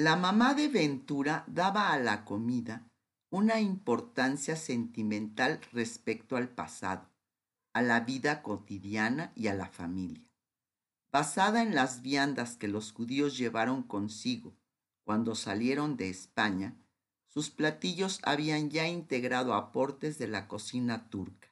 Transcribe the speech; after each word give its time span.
La 0.00 0.14
mamá 0.14 0.54
de 0.54 0.68
Ventura 0.68 1.42
daba 1.48 1.92
a 1.92 1.98
la 1.98 2.24
comida 2.24 2.88
una 3.30 3.58
importancia 3.58 4.54
sentimental 4.54 5.60
respecto 5.72 6.36
al 6.36 6.50
pasado, 6.50 7.10
a 7.72 7.82
la 7.82 7.98
vida 7.98 8.40
cotidiana 8.44 9.32
y 9.34 9.48
a 9.48 9.54
la 9.54 9.66
familia. 9.66 10.22
Basada 11.10 11.64
en 11.64 11.74
las 11.74 12.00
viandas 12.00 12.56
que 12.56 12.68
los 12.68 12.92
judíos 12.92 13.36
llevaron 13.36 13.82
consigo 13.82 14.54
cuando 15.02 15.34
salieron 15.34 15.96
de 15.96 16.10
España, 16.10 16.76
sus 17.26 17.50
platillos 17.50 18.20
habían 18.22 18.70
ya 18.70 18.86
integrado 18.86 19.52
aportes 19.52 20.16
de 20.16 20.28
la 20.28 20.46
cocina 20.46 21.10
turca. 21.10 21.48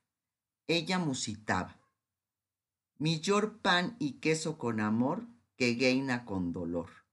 Ella 0.68 1.00
musitaba. 1.00 1.80
Millor 2.96 3.58
pan 3.58 3.96
y 3.98 4.20
queso 4.20 4.56
con 4.56 4.78
amor 4.78 5.26
que 5.56 5.74
geina 5.74 6.24
con 6.24 6.52
dolor. 6.52 7.05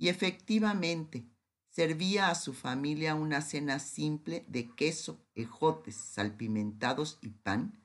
Y 0.00 0.08
efectivamente, 0.08 1.28
servía 1.68 2.30
a 2.30 2.34
su 2.34 2.54
familia 2.54 3.14
una 3.14 3.42
cena 3.42 3.78
simple 3.78 4.46
de 4.48 4.74
queso, 4.74 5.22
ejotes, 5.34 5.94
salpimentados 5.94 7.18
y 7.20 7.28
pan, 7.28 7.84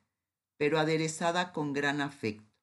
pero 0.56 0.80
aderezada 0.80 1.52
con 1.52 1.73
gran 1.73 2.00
afecto. 2.00 2.56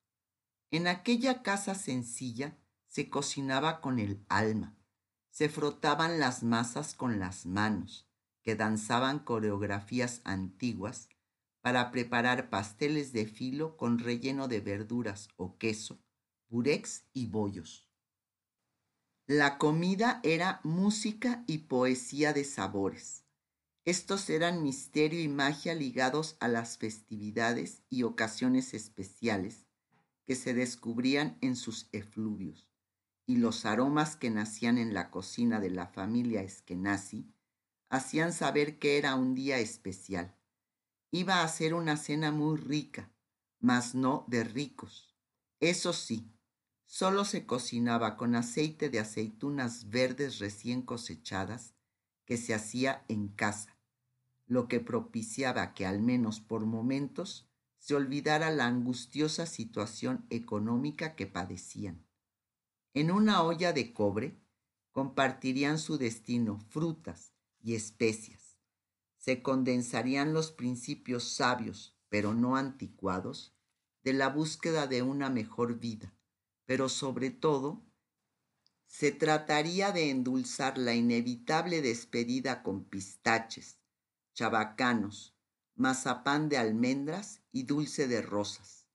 En 0.71 0.87
aquella 0.87 1.43
casa 1.43 1.75
sencilla 1.75 2.57
se 2.87 3.11
cocinaba 3.11 3.83
con 3.83 3.99
el 3.99 4.25
alma, 4.31 4.75
se 5.29 5.51
frotaban 5.51 6.19
las 6.19 6.43
masas 6.43 6.95
con 6.95 7.21
las 7.21 7.45
manos, 7.45 8.09
que 8.41 8.57
danzaban 8.57 9.19
coreografías 9.19 10.23
antiguas 10.25 11.11
para 11.61 11.91
preparar 11.91 12.49
pasteles 12.49 13.13
de 13.13 13.27
filo 13.27 13.77
con 13.77 13.99
relleno 13.99 14.49
de 14.49 14.61
verduras 14.61 15.29
o 15.37 15.59
queso, 15.59 16.03
burex 16.49 17.05
y 17.13 17.27
bollos. 17.27 17.92
La 19.29 19.57
comida 19.57 20.19
era 20.25 20.61
música 20.65 21.45
y 21.47 21.59
poesía 21.59 22.33
de 22.33 22.43
sabores. 22.43 23.25
Estos 23.85 24.29
eran 24.29 24.65
misterio 24.65 25.21
y 25.21 25.29
magia 25.29 25.75
ligados 25.75 26.37
a 26.41 26.49
las 26.49 26.77
festividades 26.77 27.83
y 27.89 28.03
ocasiones 28.03 28.75
especiales 28.75 29.67
que 30.27 30.35
se 30.35 30.55
descubrían 30.55 31.39
en 31.41 31.55
sus 31.55 31.89
efluvios, 31.93 32.69
y 33.25 33.37
los 33.37 33.65
aromas 33.65 34.17
que 34.17 34.31
nacían 34.31 34.77
en 34.77 34.93
la 34.93 35.13
cocina 35.13 35.61
de 35.61 35.71
la 35.71 35.87
familia 35.87 36.43
Eskenazi 36.43 37.33
hacían 37.91 38.33
saber 38.33 38.81
que 38.81 38.99
era 38.99 39.15
un 39.15 39.37
día 39.37 39.59
especial. 39.59 40.37
Iba 41.13 41.43
a 41.43 41.49
ser 41.49 41.75
una 41.75 41.97
cena 41.97 42.33
muy 42.33 42.57
rica, 42.57 43.13
mas 43.61 43.95
no 43.95 44.25
de 44.27 44.43
ricos. 44.43 45.15
Eso 45.61 45.93
sí, 45.93 46.33
Solo 46.95 47.25
se 47.25 47.47
cocinaba 47.47 48.19
con 48.19 48.35
aceite 48.35 48.91
de 48.91 49.01
aceitunas 49.01 49.89
verdes 49.89 50.41
recién 50.41 50.83
cosechadas 50.83 51.73
que 52.27 52.37
se 52.37 52.53
hacía 52.53 53.07
en 53.09 53.29
casa, 53.29 53.79
lo 54.45 54.69
que 54.69 54.79
propiciaba 54.79 55.73
que 55.73 55.87
al 55.87 56.03
menos 56.03 56.41
por 56.41 56.67
momentos 56.67 57.49
se 57.79 57.95
olvidara 57.95 58.51
la 58.51 58.67
angustiosa 58.67 59.47
situación 59.47 60.27
económica 60.29 61.17
que 61.17 61.27
padecían. 61.27 62.07
En 62.93 63.11
una 63.11 63.43
olla 63.43 63.73
de 63.73 63.95
cobre 63.95 64.39
compartirían 64.91 65.79
su 65.79 65.97
destino 65.97 66.59
frutas 66.59 67.33
y 67.59 67.75
especias. 67.75 68.59
Se 69.17 69.41
condensarían 69.41 70.35
los 70.35 70.53
principios 70.53 71.25
sabios, 71.25 71.97
pero 72.11 72.35
no 72.35 72.55
anticuados, 72.55 73.57
de 74.05 74.13
la 74.13 74.29
búsqueda 74.29 74.87
de 74.87 75.01
una 75.01 75.31
mejor 75.31 75.79
vida 75.79 76.13
pero 76.67 76.89
sobre 76.89 77.31
todo 77.31 77.83
se 78.87 79.11
trataría 79.11 79.91
de 79.91 80.11
endulzar 80.11 80.77
la 80.77 80.95
inevitable 80.95 81.81
despedida 81.81 82.63
con 82.63 82.85
pistaches, 82.85 83.79
chabacanos, 84.35 85.35
mazapán 85.75 86.49
de 86.49 86.59
almendras 86.59 87.43
y 87.53 87.63
dulce 87.63 88.07
de 88.07 88.21
rosas. 88.21 88.87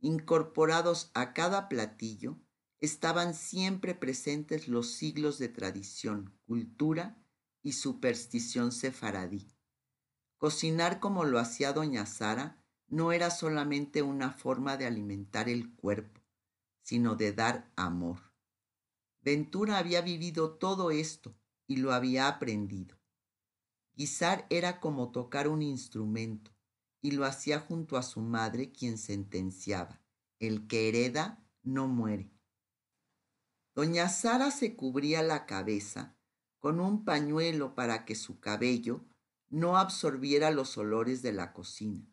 Incorporados 0.00 1.10
a 1.14 1.34
cada 1.34 1.68
platillo 1.68 2.38
estaban 2.80 3.34
siempre 3.34 3.94
presentes 3.94 4.68
los 4.68 4.92
siglos 4.92 5.38
de 5.38 5.48
tradición, 5.48 6.38
cultura 6.46 7.22
y 7.62 7.72
superstición 7.72 8.72
sefaradí. 8.72 9.52
Cocinar 10.38 11.00
como 11.00 11.24
lo 11.24 11.38
hacía 11.38 11.72
doña 11.72 12.06
Sara 12.06 12.64
no 12.86 13.12
era 13.12 13.30
solamente 13.30 14.02
una 14.02 14.30
forma 14.30 14.76
de 14.76 14.86
alimentar 14.86 15.48
el 15.48 15.74
cuerpo, 15.74 16.20
sino 16.88 17.16
de 17.16 17.34
dar 17.34 17.70
amor. 17.76 18.18
Ventura 19.20 19.76
había 19.76 20.00
vivido 20.00 20.56
todo 20.56 20.90
esto 20.90 21.36
y 21.66 21.76
lo 21.76 21.92
había 21.92 22.28
aprendido. 22.28 22.96
Guisar 23.94 24.46
era 24.48 24.80
como 24.80 25.12
tocar 25.12 25.48
un 25.48 25.60
instrumento 25.60 26.50
y 27.02 27.10
lo 27.10 27.26
hacía 27.26 27.60
junto 27.60 27.98
a 27.98 28.02
su 28.02 28.22
madre 28.22 28.72
quien 28.72 28.96
sentenciaba, 28.96 30.00
el 30.38 30.66
que 30.66 30.88
hereda 30.88 31.46
no 31.62 31.88
muere. 31.88 32.32
Doña 33.74 34.08
Sara 34.08 34.50
se 34.50 34.74
cubría 34.74 35.22
la 35.22 35.44
cabeza 35.44 36.16
con 36.58 36.80
un 36.80 37.04
pañuelo 37.04 37.74
para 37.74 38.06
que 38.06 38.14
su 38.14 38.40
cabello 38.40 39.04
no 39.50 39.76
absorbiera 39.76 40.50
los 40.50 40.78
olores 40.78 41.20
de 41.20 41.34
la 41.34 41.52
cocina. 41.52 42.10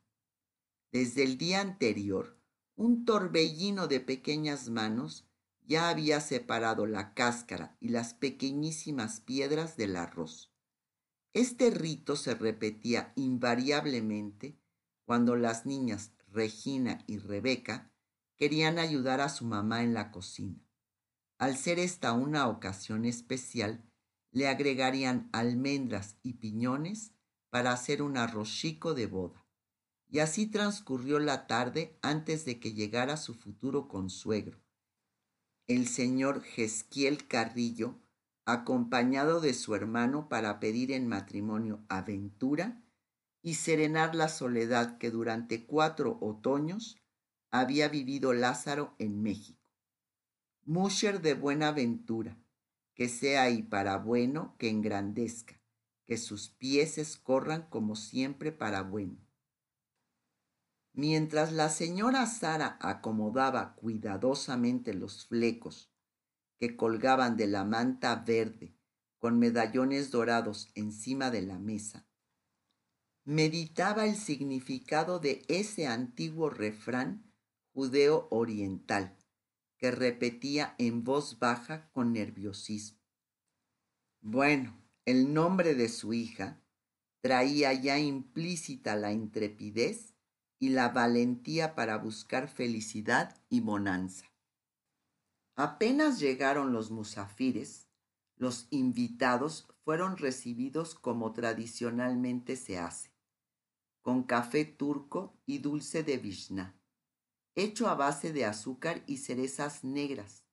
Desde 0.92 1.24
el 1.24 1.38
día 1.38 1.62
anterior, 1.62 2.42
un 2.76 3.06
torbellino 3.06 3.88
de 3.88 4.00
pequeñas 4.00 4.70
manos 4.70 5.26
ya 5.64 5.90
había 5.90 6.20
separado 6.20 6.86
la 6.86 7.14
cáscara 7.14 7.76
y 7.80 7.90
las 7.90 8.14
pequeñísimas 8.14 9.22
piedras 9.22 9.78
del 9.78 9.96
arroz. 9.96 10.52
Este 11.34 11.70
rito 11.70 12.16
se 12.16 12.36
repetía 12.36 13.14
invariablemente 13.16 14.60
cuando 15.06 15.36
las 15.36 15.66
niñas 15.66 16.12
Regina 16.28 17.04
y 17.08 17.18
Rebeca 17.18 17.92
querían 18.36 18.78
ayudar 18.78 19.22
a 19.22 19.30
su 19.30 19.46
mamá 19.46 19.84
en 19.84 19.94
la 19.94 20.12
cocina. 20.12 20.62
Al 21.38 21.58
ser 21.58 21.80
esta 21.80 22.14
una 22.14 22.48
ocasión 22.48 23.06
especial, 23.06 23.84
le 24.32 24.48
agregarían 24.48 25.30
almendras 25.32 26.18
y 26.24 26.34
piñones 26.34 27.14
para 27.50 27.72
hacer 27.72 28.02
un 28.02 28.18
arroz 28.18 28.50
chico 28.50 28.94
de 28.94 29.08
boda. 29.08 29.45
Y 30.08 30.20
así 30.20 30.48
transcurrió 30.48 31.20
la 31.20 31.48
tarde 31.48 31.98
antes 32.02 32.46
de 32.46 32.60
que 32.60 32.74
llegara 32.74 33.18
su 33.18 33.34
futuro 33.34 33.88
consuegro, 33.88 34.62
el 35.68 35.88
señor 35.88 36.44
Jesquiel 36.44 37.28
Carrillo, 37.28 38.00
acompañado 38.46 39.42
de 39.42 39.56
su 39.56 39.74
hermano 39.74 40.30
para 40.30 40.60
pedir 40.60 40.92
en 40.92 41.08
matrimonio 41.08 41.84
aventura 41.90 42.84
y 43.42 43.56
serenar 43.56 44.14
la 44.14 44.30
soledad 44.30 45.00
que 45.00 45.10
durante 45.10 45.66
cuatro 45.66 46.20
otoños 46.22 46.98
había 47.50 47.88
vivido 47.88 48.34
Lázaro 48.34 48.96
en 49.00 49.24
México. 49.24 49.72
Musher 50.64 51.22
de 51.22 51.34
buena 51.34 51.72
ventura, 51.72 52.38
que 52.94 53.10
sea 53.10 53.50
y 53.50 53.64
para 53.64 53.98
bueno 53.98 54.56
que 54.60 54.70
engrandezca, 54.70 55.60
que 56.06 56.18
sus 56.18 56.50
pies 56.50 57.18
corran 57.18 57.68
como 57.70 57.96
siempre 57.96 58.52
para 58.52 58.84
bueno 58.84 59.25
Mientras 60.98 61.52
la 61.52 61.68
señora 61.68 62.26
Sara 62.26 62.78
acomodaba 62.80 63.76
cuidadosamente 63.76 64.94
los 64.94 65.26
flecos 65.26 65.92
que 66.58 66.78
colgaban 66.78 67.36
de 67.36 67.48
la 67.48 67.66
manta 67.66 68.16
verde 68.16 68.78
con 69.20 69.38
medallones 69.38 70.10
dorados 70.10 70.70
encima 70.74 71.32
de 71.32 71.42
la 71.42 71.60
mesa, 71.60 72.08
meditaba 73.26 74.06
el 74.06 74.16
significado 74.16 75.20
de 75.20 75.44
ese 75.50 75.86
antiguo 75.86 76.50
refrán 76.50 77.30
judeo 77.74 78.30
oriental 78.32 79.18
que 79.78 79.92
repetía 79.92 80.76
en 80.78 81.04
voz 81.04 81.40
baja 81.40 81.92
con 81.92 82.14
nerviosismo. 82.14 83.02
Bueno, 84.22 84.82
el 85.04 85.34
nombre 85.34 85.76
de 85.76 85.90
su 85.90 86.14
hija 86.14 86.62
traía 87.20 87.74
ya 87.74 88.00
implícita 88.00 88.96
la 88.96 89.12
intrepidez 89.12 90.15
y 90.60 90.70
la 90.70 90.90
valentía 90.90 91.76
para 91.76 91.98
buscar 91.98 92.48
felicidad 92.48 93.36
y 93.50 93.60
bonanza. 93.60 94.26
Apenas 95.56 96.20
llegaron 96.20 96.74
los 96.74 96.92
musafires, 96.92 97.88
los 98.36 98.68
invitados 98.70 99.68
fueron 99.84 100.18
recibidos 100.18 100.96
como 100.96 101.32
tradicionalmente 101.32 102.56
se 102.56 102.78
hace, 102.78 103.12
con 104.02 104.24
café 104.24 104.66
turco 104.66 105.38
y 105.46 105.60
dulce 105.60 106.04
de 106.04 106.18
vishna, 106.18 106.76
hecho 107.56 107.88
a 107.88 107.96
base 107.96 108.34
de 108.34 108.46
azúcar 108.46 109.04
y 109.08 109.18
cerezas 109.18 109.84
negras. 109.84 110.44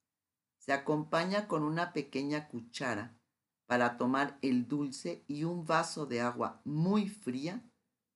Se 0.58 0.72
acompaña 0.72 1.48
con 1.48 1.64
una 1.64 1.92
pequeña 1.92 2.46
cuchara 2.46 3.18
para 3.66 3.96
tomar 3.96 4.38
el 4.42 4.68
dulce 4.68 5.24
y 5.26 5.42
un 5.42 5.64
vaso 5.64 6.06
de 6.06 6.20
agua 6.20 6.60
muy 6.64 7.08
fría 7.08 7.64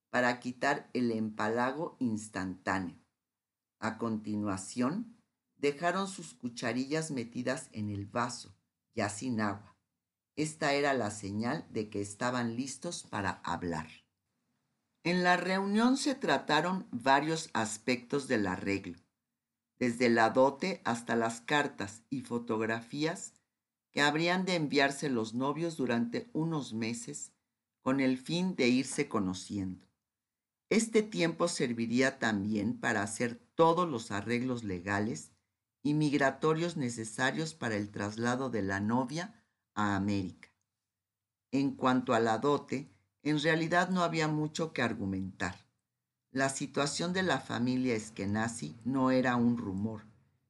para 0.09 0.39
quitar 0.39 0.89
el 0.93 1.11
empalago 1.11 1.97
instantáneo. 1.99 2.97
A 3.79 3.97
continuación, 3.97 5.17
dejaron 5.57 6.07
sus 6.07 6.33
cucharillas 6.33 7.11
metidas 7.11 7.69
en 7.71 7.89
el 7.89 8.05
vaso, 8.05 8.55
ya 8.95 9.09
sin 9.09 9.41
agua. 9.41 9.75
Esta 10.35 10.73
era 10.73 10.93
la 10.93 11.11
señal 11.11 11.65
de 11.71 11.89
que 11.89 12.01
estaban 12.01 12.55
listos 12.55 13.03
para 13.03 13.41
hablar. 13.43 13.87
En 15.03 15.23
la 15.23 15.37
reunión 15.37 15.97
se 15.97 16.15
trataron 16.15 16.87
varios 16.91 17.49
aspectos 17.53 18.27
del 18.27 18.45
arreglo, 18.45 18.99
desde 19.79 20.09
la 20.09 20.29
dote 20.31 20.81
hasta 20.83 21.15
las 21.15 21.41
cartas 21.41 22.03
y 22.09 22.21
fotografías 22.21 23.33
que 23.91 24.01
habrían 24.01 24.45
de 24.45 24.55
enviarse 24.55 25.09
los 25.09 25.33
novios 25.33 25.77
durante 25.77 26.29
unos 26.33 26.73
meses 26.73 27.31
con 27.81 27.99
el 27.99 28.17
fin 28.17 28.55
de 28.55 28.67
irse 28.67 29.07
conociendo. 29.07 29.86
Este 30.69 31.01
tiempo 31.01 31.47
serviría 31.47 32.19
también 32.19 32.77
para 32.77 33.01
hacer 33.01 33.35
todos 33.55 33.89
los 33.89 34.11
arreglos 34.11 34.63
legales 34.63 35.31
y 35.81 35.93
migratorios 35.93 36.75
necesarios 36.75 37.53
para 37.53 37.75
el 37.75 37.89
traslado 37.89 38.49
de 38.49 38.61
la 38.63 38.81
novia 38.81 39.33
a 39.73 39.95
América. 39.95 40.49
En 41.51 41.71
cuanto 41.75 42.13
a 42.13 42.19
la 42.19 42.39
dote, 42.39 42.91
en 43.23 43.41
realidad 43.41 43.89
no 43.89 44.03
había 44.03 44.27
mucho 44.27 44.73
que 44.73 44.81
argumentar. 44.81 45.55
La 46.31 46.49
situación 46.49 47.13
de 47.13 47.23
la 47.23 47.39
familia 47.39 47.95
Eskenazi 47.95 48.75
no 48.83 49.11
era 49.11 49.37
un 49.37 49.57
rumor, 49.57 50.05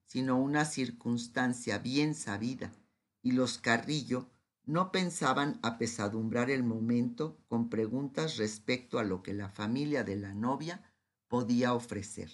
sino 0.06 0.40
una 0.40 0.66
circunstancia 0.66 1.78
bien 1.78 2.16
sabida, 2.16 2.74
y 3.22 3.34
los 3.34 3.60
Carrillo 3.60 4.28
no 4.68 4.92
pensaban 4.92 5.60
apesadumbrar 5.64 6.52
el 6.52 6.64
momento 6.64 7.40
con 7.48 7.70
preguntas 7.70 8.38
respecto 8.38 9.00
a 9.00 9.04
lo 9.04 9.24
que 9.24 9.34
la 9.34 9.50
familia 9.50 10.04
de 10.04 10.18
la 10.18 10.36
novia 10.36 10.84
podía 11.28 11.74
ofrecer. 11.74 12.30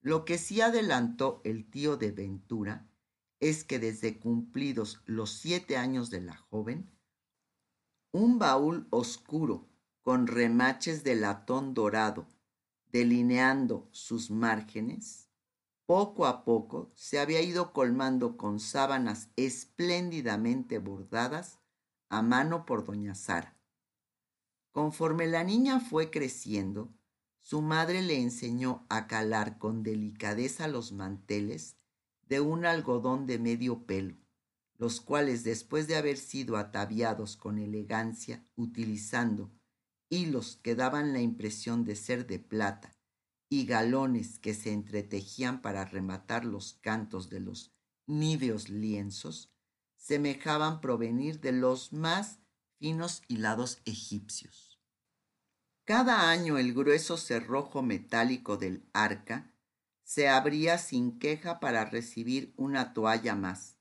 Lo 0.00 0.24
que 0.24 0.38
sí 0.38 0.60
adelantó 0.60 1.40
el 1.44 1.70
tío 1.70 1.96
de 1.96 2.10
Ventura 2.10 2.88
es 3.38 3.64
que 3.64 3.78
desde 3.78 4.18
cumplidos 4.18 5.02
los 5.04 5.30
siete 5.30 5.76
años 5.76 6.10
de 6.10 6.22
la 6.22 6.36
joven, 6.36 6.90
un 8.12 8.38
baúl 8.38 8.88
oscuro 8.90 9.68
con 10.02 10.26
remaches 10.26 11.04
de 11.04 11.16
latón 11.16 11.74
dorado 11.74 12.26
delineando 12.92 13.88
sus 13.90 14.30
márgenes, 14.30 15.25
poco 15.86 16.26
a 16.26 16.44
poco 16.44 16.90
se 16.96 17.20
había 17.20 17.40
ido 17.40 17.72
colmando 17.72 18.36
con 18.36 18.58
sábanas 18.58 19.30
espléndidamente 19.36 20.80
bordadas 20.80 21.60
a 22.08 22.22
mano 22.22 22.66
por 22.66 22.84
doña 22.84 23.14
Sara. 23.14 23.56
Conforme 24.72 25.28
la 25.28 25.44
niña 25.44 25.78
fue 25.80 26.10
creciendo, 26.10 26.92
su 27.40 27.62
madre 27.62 28.02
le 28.02 28.20
enseñó 28.20 28.84
a 28.88 29.06
calar 29.06 29.58
con 29.58 29.84
delicadeza 29.84 30.66
los 30.66 30.90
manteles 30.90 31.76
de 32.22 32.40
un 32.40 32.66
algodón 32.66 33.26
de 33.26 33.38
medio 33.38 33.86
pelo, 33.86 34.16
los 34.76 35.00
cuales 35.00 35.44
después 35.44 35.86
de 35.86 35.96
haber 35.96 36.16
sido 36.16 36.56
ataviados 36.56 37.36
con 37.36 37.58
elegancia, 37.58 38.44
utilizando 38.56 39.52
hilos 40.08 40.58
que 40.62 40.74
daban 40.74 41.12
la 41.12 41.20
impresión 41.20 41.84
de 41.84 41.94
ser 41.94 42.26
de 42.26 42.40
plata 42.40 42.95
y 43.48 43.66
galones 43.66 44.38
que 44.38 44.54
se 44.54 44.72
entretejían 44.72 45.62
para 45.62 45.84
rematar 45.84 46.44
los 46.44 46.74
cantos 46.74 47.28
de 47.30 47.40
los 47.40 47.72
níveos 48.06 48.68
lienzos, 48.68 49.52
semejaban 49.96 50.80
provenir 50.80 51.40
de 51.40 51.52
los 51.52 51.92
más 51.92 52.38
finos 52.78 53.22
hilados 53.28 53.80
egipcios. 53.84 54.80
Cada 55.84 56.30
año 56.30 56.58
el 56.58 56.74
grueso 56.74 57.16
cerrojo 57.16 57.82
metálico 57.82 58.56
del 58.56 58.88
arca 58.92 59.52
se 60.02 60.28
abría 60.28 60.78
sin 60.78 61.18
queja 61.18 61.60
para 61.60 61.84
recibir 61.84 62.54
una 62.56 62.92
toalla 62.92 63.34
más, 63.34 63.78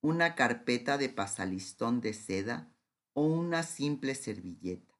una 0.00 0.34
carpeta 0.34 0.98
de 0.98 1.08
pasalistón 1.08 2.00
de 2.00 2.12
seda 2.12 2.70
o 3.12 3.26
una 3.26 3.62
simple 3.62 4.14
servilleta. 4.14 4.93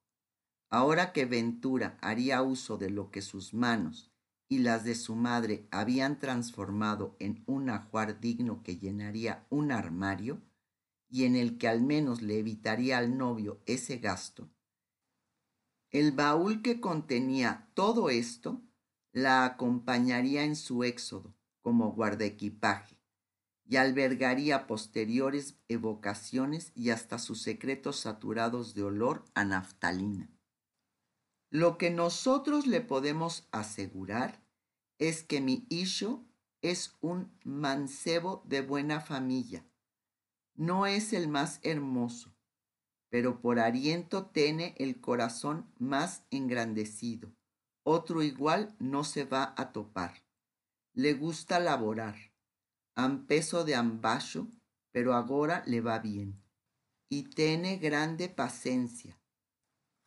Ahora 0.75 1.13
que 1.13 1.25
Ventura 1.25 1.97
haría 2.01 2.43
uso 2.43 2.79
de 2.79 2.91
lo 2.91 3.13
que 3.13 3.23
sus 3.23 3.55
manos 3.55 4.11
y 4.49 4.59
las 4.59 4.83
de 4.83 4.97
su 4.97 5.15
madre 5.15 5.69
habían 5.71 6.19
transformado 6.19 7.15
en 7.21 7.45
un 7.47 7.71
ajuar 7.71 8.19
digno 8.19 8.65
que 8.65 8.77
llenaría 8.77 9.47
un 9.51 9.71
armario 9.71 10.43
y 11.09 11.27
en 11.27 11.37
el 11.37 11.59
que 11.59 11.69
al 11.69 11.81
menos 11.81 12.23
le 12.23 12.41
evitaría 12.41 12.99
al 12.99 13.17
novio 13.17 13.63
ese 13.67 13.99
gasto, 13.99 14.51
el 15.93 16.11
baúl 16.11 16.61
que 16.61 16.81
contenía 16.81 17.71
todo 17.75 18.11
esto 18.11 18.61
la 19.13 19.45
acompañaría 19.45 20.43
en 20.43 20.57
su 20.57 20.83
éxodo 20.83 21.37
como 21.63 21.93
guardaequipaje 21.93 22.99
y 23.65 23.77
albergaría 23.77 24.67
posteriores 24.67 25.57
evocaciones 25.69 26.73
y 26.75 26.91
hasta 26.91 27.21
sus 27.21 27.43
secretos 27.43 28.01
saturados 28.01 28.75
de 28.75 28.83
olor 28.83 29.25
a 29.35 29.45
naftalina. 29.45 30.34
Lo 31.55 31.79
que 31.79 31.89
nosotros 31.89 32.67
le 32.67 32.81
podemos 32.81 33.47
asegurar 33.53 34.43
es 34.99 35.23
que 35.23 35.41
mi 35.41 35.69
hijo 35.69 36.25
es 36.63 36.97
un 37.01 37.31
mancebo 37.45 38.43
de 38.45 38.61
buena 38.61 39.01
familia. 39.01 39.65
No 40.57 40.85
es 40.85 41.13
el 41.13 41.29
más 41.29 41.61
hermoso, 41.63 42.35
pero 43.09 43.41
por 43.41 43.61
aliento 43.61 44.27
tiene 44.27 44.75
el 44.79 45.01
corazón 45.01 45.73
más 45.79 46.25
engrandecido. 46.33 47.33
Otro 47.85 48.25
igual 48.25 48.75
no 48.81 49.05
se 49.05 49.25
va 49.25 49.55
a 49.57 49.71
topar. 49.71 50.25
Le 50.93 51.15
gusta 51.15 51.61
laborar. 51.61 52.17
Han 52.97 53.29
peso 53.29 53.65
de 53.65 53.77
ambacho, 53.77 54.49
pero 54.91 55.15
ahora 55.15 55.63
le 55.67 55.81
va 55.81 56.01
bien. 56.01 56.43
Y 57.09 57.31
tiene 57.31 57.77
grande 57.77 58.29
paciencia 58.29 59.17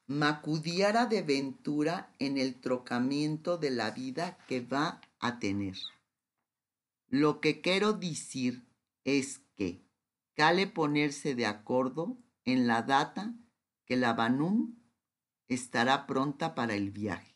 macudiara 0.07 1.05
de 1.05 1.21
ventura 1.21 2.15
en 2.17 2.37
el 2.37 2.61
trocamiento 2.61 3.57
de 3.57 3.71
la 3.71 3.91
vida 3.91 4.37
que 4.47 4.61
va 4.61 5.01
a 5.19 5.37
tener. 5.39 5.75
Lo 7.07 7.41
que 7.41 7.59
quiero 7.61 7.91
decir 7.91 8.65
es 9.03 9.39
que 9.55 9.85
cale 10.33 10.67
ponerse 10.67 11.35
de 11.35 11.45
acuerdo 11.45 12.17
en 12.45 12.67
la 12.67 12.83
data 12.83 13.35
que 13.85 13.97
la 13.97 14.13
Banum 14.13 14.77
estará 15.49 16.07
pronta 16.07 16.55
para 16.55 16.75
el 16.75 16.91
viaje. 16.91 17.35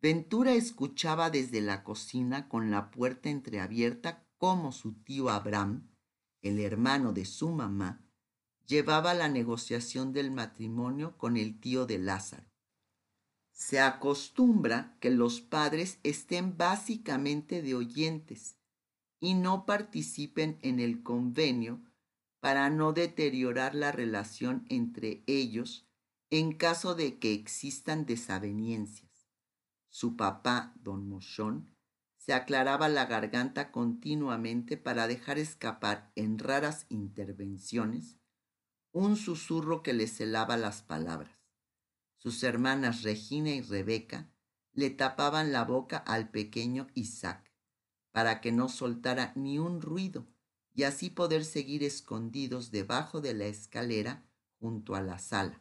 Ventura 0.00 0.52
escuchaba 0.52 1.30
desde 1.30 1.60
la 1.60 1.84
cocina 1.84 2.48
con 2.48 2.72
la 2.72 2.90
puerta 2.90 3.30
entreabierta 3.30 4.26
como 4.36 4.72
su 4.72 4.94
tío 4.94 5.30
Abraham, 5.30 5.88
el 6.40 6.58
hermano 6.58 7.12
de 7.12 7.24
su 7.24 7.50
mamá, 7.50 8.01
llevaba 8.72 9.12
la 9.12 9.28
negociación 9.28 10.14
del 10.14 10.30
matrimonio 10.30 11.18
con 11.18 11.36
el 11.36 11.60
tío 11.60 11.84
de 11.84 11.98
Lázaro. 11.98 12.50
Se 13.50 13.80
acostumbra 13.80 14.96
que 14.98 15.10
los 15.10 15.42
padres 15.42 15.98
estén 16.04 16.56
básicamente 16.56 17.60
de 17.60 17.74
oyentes 17.74 18.56
y 19.20 19.34
no 19.34 19.66
participen 19.66 20.58
en 20.62 20.80
el 20.80 21.02
convenio 21.02 21.82
para 22.40 22.70
no 22.70 22.94
deteriorar 22.94 23.74
la 23.74 23.92
relación 23.92 24.64
entre 24.70 25.22
ellos 25.26 25.86
en 26.30 26.52
caso 26.52 26.94
de 26.94 27.18
que 27.18 27.34
existan 27.34 28.06
desavenencias. 28.06 29.28
Su 29.90 30.16
papá, 30.16 30.72
don 30.76 31.06
Mochón, 31.10 31.76
se 32.16 32.32
aclaraba 32.32 32.88
la 32.88 33.04
garganta 33.04 33.70
continuamente 33.70 34.78
para 34.78 35.06
dejar 35.08 35.38
escapar 35.38 36.10
en 36.16 36.38
raras 36.38 36.86
intervenciones 36.88 38.21
un 38.92 39.16
susurro 39.16 39.82
que 39.82 39.94
le 39.94 40.06
celaba 40.06 40.56
las 40.56 40.82
palabras. 40.82 41.32
Sus 42.18 42.42
hermanas 42.42 43.02
Regina 43.02 43.50
y 43.50 43.62
Rebeca 43.62 44.30
le 44.74 44.90
tapaban 44.90 45.50
la 45.50 45.64
boca 45.64 45.96
al 45.96 46.30
pequeño 46.30 46.86
Isaac 46.94 47.50
para 48.10 48.40
que 48.40 48.52
no 48.52 48.68
soltara 48.68 49.32
ni 49.34 49.58
un 49.58 49.80
ruido 49.80 50.26
y 50.74 50.84
así 50.84 51.10
poder 51.10 51.44
seguir 51.44 51.82
escondidos 51.82 52.70
debajo 52.70 53.20
de 53.20 53.34
la 53.34 53.46
escalera 53.46 54.24
junto 54.60 54.94
a 54.94 55.00
la 55.00 55.18
sala. 55.18 55.60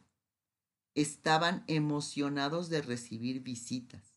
Estaban 0.93 1.63
emocionados 1.67 2.69
de 2.69 2.81
recibir 2.81 3.41
visitas, 3.41 4.13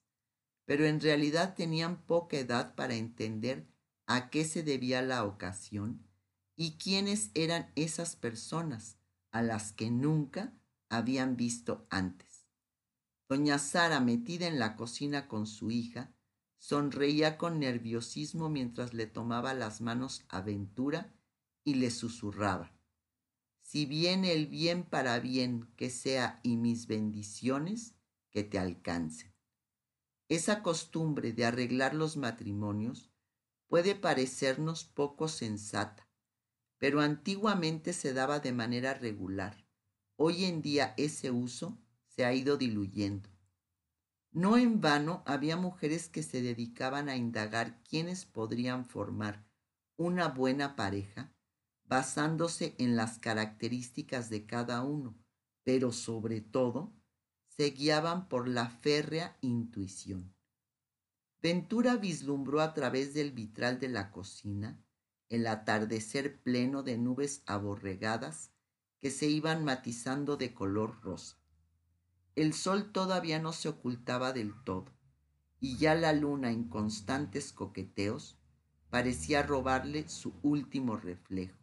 pero 0.65 0.87
en 0.87 1.01
realidad 1.01 1.55
tenían 1.55 2.05
poca 2.05 2.37
edad 2.37 2.75
para 2.75 2.95
entender 2.95 3.67
a 4.07 4.29
qué 4.29 4.45
se 4.45 4.65
debía 4.65 5.03
la 5.03 5.25
ocasión 5.25 6.05
y 6.57 6.73
quiénes 6.79 7.31
eran 7.35 7.73
esas 7.77 8.17
personas 8.17 8.99
a 9.35 9.43
las 9.43 9.73
que 9.73 9.91
nunca 9.91 10.55
habían 10.89 11.37
visto 11.37 11.89
antes. 11.91 12.47
Doña 13.29 13.59
Sara, 13.59 13.99
metida 13.99 14.47
en 14.47 14.61
la 14.61 14.77
cocina 14.77 15.27
con 15.27 15.49
su 15.49 15.73
hija, 15.73 16.15
sonreía 16.57 17.37
con 17.37 17.59
nerviosismo 17.59 18.49
mientras 18.49 18.95
le 18.95 19.07
tomaba 19.07 19.53
las 19.53 19.81
manos 19.81 20.25
a 20.29 20.41
Ventura 20.41 21.13
y 21.65 21.75
le 21.75 21.91
susurraba. 21.91 22.79
Si 23.61 23.87
viene 23.87 24.33
el 24.35 24.47
bien 24.47 24.85
para 24.85 25.19
bien 25.19 25.69
que 25.75 25.91
sea 25.91 26.39
y 26.45 26.57
mis 26.57 26.87
bendiciones 26.87 27.97
que 28.31 28.45
te 28.45 28.61
alcancen. 28.61 29.35
Esa 30.29 30.63
costumbre 30.63 31.33
de 31.33 31.45
arreglar 31.45 31.93
los 31.93 32.17
matrimonios 32.17 33.11
puede 33.67 33.97
parecernos 33.97 34.85
poco 34.85 35.27
sensata, 35.27 36.09
pero 36.85 37.01
antiguamente 37.01 37.95
se 37.95 38.13
daba 38.13 38.41
de 38.41 38.53
manera 38.53 38.93
regular. 38.93 39.57
Hoy 40.17 40.45
en 40.45 40.61
día 40.61 40.93
ese 40.99 41.31
uso 41.31 41.79
se 42.09 42.27
ha 42.27 42.35
ido 42.35 42.59
diluyendo. 42.59 43.31
No 44.33 44.59
en 44.59 44.83
vano 44.83 45.23
había 45.25 45.57
mujeres 45.57 46.11
que 46.11 46.23
se 46.23 46.43
dedicaban 46.43 47.09
a 47.09 47.17
indagar 47.17 47.83
quiénes 47.85 48.27
podrían 48.27 48.85
formar 48.85 49.47
una 49.97 50.29
buena 50.29 50.77
pareja 50.77 51.33
basándose 51.85 52.75
en 52.77 52.97
las 52.97 53.19
características 53.19 54.29
de 54.29 54.45
cada 54.45 54.83
uno, 54.83 55.17
pero 55.63 55.91
sobre 55.91 56.43
todo 56.43 56.93
se 57.47 57.71
guiaban 57.71 58.29
por 58.29 58.47
la 58.47 58.69
férrea 58.69 59.39
intuición. 59.41 60.35
Ventura 61.41 61.97
vislumbró 61.97 62.61
a 62.61 62.75
través 62.75 63.15
del 63.15 63.33
vitral 63.33 63.81
de 63.81 63.89
la 63.89 64.11
cocina 64.11 64.85
el 65.29 65.47
atardecer 65.47 66.41
pleno 66.43 66.83
de 66.83 66.99
nubes 66.99 67.43
aborregadas 67.47 68.51
que 69.01 69.11
se 69.11 69.27
iban 69.27 69.65
matizando 69.65 70.37
de 70.37 70.55
color 70.55 71.01
rosa. 71.03 71.37
El 72.37 72.53
sol 72.53 72.91
todavía 72.93 73.39
no 73.39 73.53
se 73.53 73.69
ocultaba 73.69 74.33
del 74.33 74.55
todo, 74.65 74.87
y 75.61 75.77
ya 75.77 75.95
la 75.95 76.13
luna 76.13 76.51
en 76.51 76.65
constantes 76.65 77.53
coqueteos 77.53 78.39
parecía 78.91 79.43
robarle 79.43 80.09
su 80.09 80.35
último 80.43 80.97
reflejo. 80.97 81.59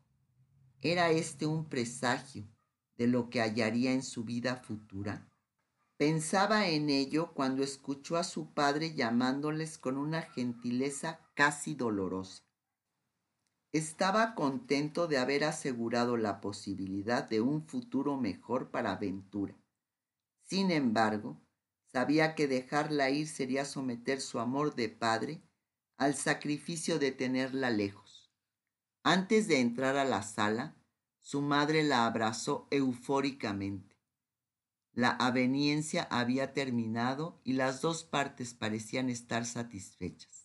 ¿Era 0.82 1.12
este 1.12 1.46
un 1.46 1.66
presagio 1.66 2.48
de 2.98 3.08
lo 3.08 3.30
que 3.30 3.42
hallaría 3.42 3.92
en 3.92 4.04
su 4.04 4.24
vida 4.24 4.56
futura? 4.58 5.28
Pensaba 5.98 6.68
en 6.68 6.90
ello 6.90 7.32
cuando 7.34 7.64
escuchó 7.64 8.18
a 8.18 8.24
su 8.24 8.54
padre 8.54 8.96
llamándoles 8.96 9.78
con 9.78 9.98
una 9.98 10.24
gentileza 10.24 11.20
casi 11.36 11.76
dolorosa. 11.76 12.44
Estaba 13.74 14.36
contento 14.36 15.08
de 15.08 15.18
haber 15.18 15.46
asegurado 15.46 16.18
la 16.18 16.42
posibilidad 16.42 17.30
de 17.30 17.40
un 17.40 17.66
futuro 17.66 18.18
mejor 18.18 18.70
para 18.70 18.98
Ventura. 18.98 19.56
Sin 20.42 20.72
embargo, 20.72 21.42
sabía 21.86 22.36
que 22.36 22.48
dejarla 22.48 23.10
ir 23.12 23.30
sería 23.30 23.64
someter 23.64 24.20
su 24.20 24.40
amor 24.40 24.76
de 24.76 24.90
padre 24.90 25.42
al 25.96 26.16
sacrificio 26.16 27.00
de 27.00 27.14
tenerla 27.14 27.70
lejos. 27.70 28.30
Antes 29.04 29.48
de 29.48 29.62
entrar 29.62 29.96
a 29.96 30.04
la 30.04 30.22
sala, 30.22 30.76
su 31.22 31.42
madre 31.42 31.84
la 31.84 32.06
abrazó 32.06 32.68
eufóricamente. 32.72 33.96
La 34.92 35.12
aveniencia 35.12 36.04
había 36.12 36.52
terminado 36.52 37.40
y 37.46 37.54
las 37.54 37.80
dos 37.80 38.04
partes 38.04 38.54
parecían 38.54 39.10
estar 39.10 39.46
satisfechas. 39.46 40.41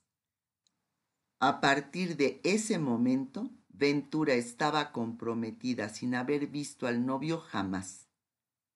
A 1.38 1.61
partir 1.61 2.16
de 2.16 2.40
ese 2.45 2.78
momento, 2.78 3.50
Ventura 3.69 4.33
estaba 4.33 4.90
comprometida 4.90 5.90
sin 5.90 6.14
haber 6.14 6.47
visto 6.47 6.87
al 6.87 7.05
novio 7.05 7.40
jamás. 7.40 8.09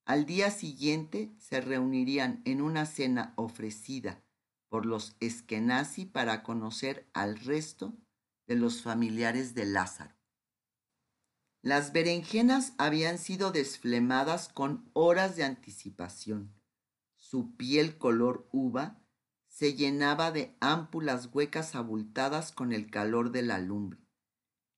Al 0.04 0.26
día 0.26 0.50
siguiente 0.50 1.34
se 1.38 1.62
reunirían 1.62 2.42
en 2.44 2.60
una 2.60 2.84
cena 2.84 3.32
ofrecida 3.36 4.22
por 4.68 4.84
los 4.84 5.16
Eskenazi 5.20 6.04
para 6.04 6.42
conocer 6.42 7.08
al 7.14 7.38
resto 7.38 7.96
de 8.46 8.56
los 8.56 8.82
familiares 8.82 9.54
de 9.54 9.64
Lázaro. 9.64 10.14
Las 11.62 11.92
berenjenas 11.92 12.74
habían 12.76 13.16
sido 13.16 13.52
desflemadas 13.52 14.48
con 14.48 14.90
horas 14.92 15.34
de 15.34 15.44
anticipación. 15.44 16.54
Su 17.16 17.56
piel 17.56 17.96
color 17.96 18.48
uva 18.52 18.99
se 19.60 19.74
llenaba 19.74 20.32
de 20.32 20.56
ámpulas 20.60 21.28
huecas 21.34 21.74
abultadas 21.74 22.50
con 22.50 22.72
el 22.72 22.90
calor 22.90 23.30
de 23.30 23.42
la 23.42 23.58
lumbre. 23.58 24.00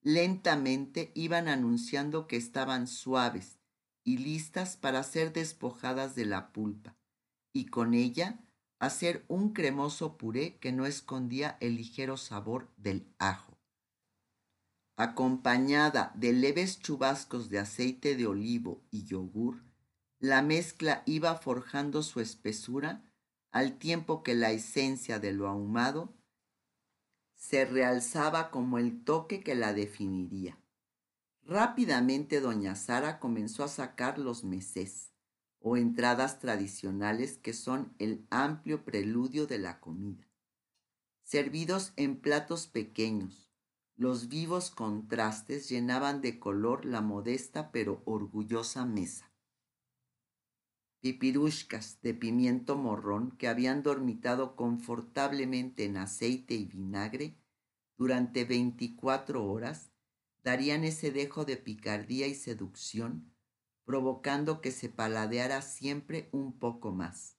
Lentamente 0.01 1.13
iban 1.15 1.47
anunciando 1.47 2.27
que 2.27 2.35
estaban 2.35 2.89
suaves 2.89 3.61
y 4.03 4.19
listas 4.19 4.77
para 4.77 5.05
ser 5.05 5.33
despojadas 5.33 6.17
de 6.17 6.25
la 6.25 6.51
pulpa, 6.53 6.97
y 7.53 7.67
con 7.67 7.95
ella 7.95 8.41
hacer 8.81 9.25
un 9.29 9.53
cremoso 9.53 10.19
puré 10.19 10.57
que 10.59 10.73
no 10.73 10.85
escondía 10.85 11.59
el 11.61 11.77
ligero 11.77 12.17
sabor 12.17 12.69
del 12.77 13.07
ajo 13.21 13.57
acompañada 14.97 16.13
de 16.17 16.33
leves 16.33 16.81
chubascos 16.81 17.51
de 17.51 17.61
aceite 17.61 18.17
de 18.17 18.27
olivo 18.27 18.83
y 18.91 19.05
yogur, 19.05 19.63
la 20.19 20.43
mezcla 20.43 21.03
iba 21.07 21.37
forjando 21.37 22.03
su 22.03 22.21
espesura 22.21 23.12
al 23.53 23.79
tiempo 23.79 24.23
que 24.23 24.35
la 24.35 24.51
esencia 24.51 25.19
de 25.19 25.33
lo 25.33 25.47
ahumado 25.47 26.13
se 27.35 27.65
realzaba 27.65 28.51
como 28.51 28.79
el 28.79 29.05
toque 29.05 29.41
que 29.41 29.55
la 29.55 29.75
definiría. 29.75 30.59
Rápidamente 31.45 32.41
doña 32.41 32.75
Sara 32.77 33.19
comenzó 33.21 33.65
a 33.65 33.69
sacar 33.69 34.19
los 34.19 34.43
mesés, 34.45 35.13
o 35.61 35.77
entradas 35.77 36.39
tradicionales 36.41 37.39
que 37.39 37.53
son 37.53 37.95
el 37.99 38.27
amplio 38.31 38.85
preludio 38.85 39.47
de 39.47 39.59
la 39.59 39.81
comida, 39.81 40.29
servidos 41.23 41.93
en 41.97 42.21
platos 42.21 42.67
pequeños, 42.67 43.53
los 43.97 44.29
vivos 44.29 44.71
contrastes 44.71 45.69
llenaban 45.69 46.23
de 46.23 46.39
color 46.39 46.85
la 46.85 47.01
modesta 47.01 47.71
pero 47.71 48.03
orgullosa 48.05 48.87
mesa. 48.87 49.32
Pipirushkas 51.03 52.01
de 52.01 52.15
pimiento 52.15 52.77
morrón 52.77 53.33
que 53.33 53.49
habían 53.49 53.83
dormitado 53.83 54.55
confortablemente 54.55 55.85
en 55.85 55.97
aceite 55.97 56.55
y 56.55 56.65
vinagre 56.65 57.37
durante 57.99 58.45
veinticuatro 58.45 59.45
horas 59.45 59.91
darían 60.45 60.85
ese 60.85 61.11
dejo 61.11 61.45
de 61.45 61.57
picardía 61.57 62.29
y 62.29 62.37
seducción, 62.37 63.35
provocando 63.85 64.61
que 64.61 64.71
se 64.71 64.89
paladeara 64.89 65.61
siempre 65.63 66.29
un 66.31 66.61
poco 66.61 66.93
más. 66.93 67.37